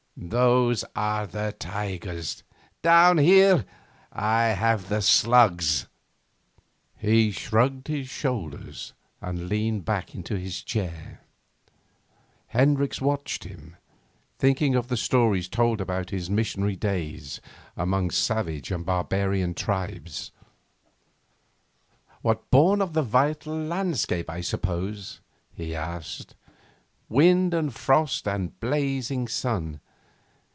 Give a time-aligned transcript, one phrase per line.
[0.23, 2.43] Those are the tigers;
[2.83, 3.65] down here
[4.13, 5.87] I have the slugs!'
[6.99, 11.21] He shrugged his shoulders and leaned back into his chair.
[12.49, 13.77] Hendricks watched him,
[14.37, 17.41] thinking of the stories told about his missionary days
[17.75, 20.31] among savage and barbarian tribes.
[22.23, 25.19] 'Born of the vital landscape, I suppose?'
[25.55, 26.35] he asked.
[27.09, 29.79] 'Wind and frost and blazing sun.